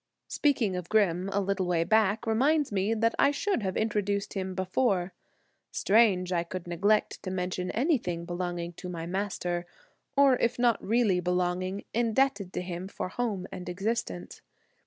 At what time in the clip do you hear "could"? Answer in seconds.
6.43-6.65